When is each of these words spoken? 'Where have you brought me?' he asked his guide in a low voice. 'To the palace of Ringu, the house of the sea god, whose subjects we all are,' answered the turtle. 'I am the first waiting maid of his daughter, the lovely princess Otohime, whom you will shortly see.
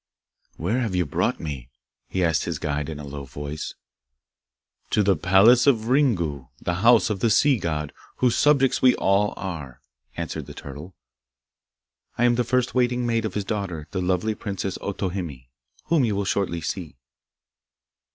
'Where 0.57 0.79
have 0.79 0.95
you 0.95 1.05
brought 1.05 1.39
me?' 1.39 1.69
he 2.07 2.23
asked 2.23 2.45
his 2.45 2.57
guide 2.57 2.89
in 2.89 2.97
a 2.97 3.05
low 3.05 3.23
voice. 3.23 3.75
'To 4.89 5.03
the 5.03 5.15
palace 5.15 5.67
of 5.67 5.89
Ringu, 5.89 6.47
the 6.59 6.73
house 6.81 7.11
of 7.11 7.19
the 7.19 7.29
sea 7.29 7.59
god, 7.59 7.93
whose 8.15 8.35
subjects 8.35 8.81
we 8.81 8.95
all 8.95 9.31
are,' 9.37 9.79
answered 10.17 10.47
the 10.47 10.55
turtle. 10.55 10.95
'I 12.17 12.25
am 12.25 12.33
the 12.33 12.43
first 12.43 12.73
waiting 12.73 13.05
maid 13.05 13.25
of 13.25 13.35
his 13.35 13.45
daughter, 13.45 13.87
the 13.91 14.01
lovely 14.01 14.33
princess 14.33 14.75
Otohime, 14.81 15.45
whom 15.85 16.03
you 16.03 16.15
will 16.15 16.25
shortly 16.25 16.61
see. 16.61 16.97